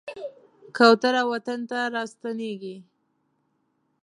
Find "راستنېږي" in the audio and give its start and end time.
1.95-2.75